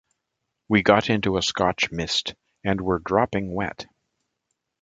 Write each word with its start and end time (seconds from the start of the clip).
We 0.67 0.81
got 0.81 1.11
into 1.11 1.37
a 1.37 1.43
Scotch 1.43 1.91
mist, 1.91 2.33
and 2.63 2.81
were 2.81 2.97
dropping 2.97 3.53
wet. 3.53 3.85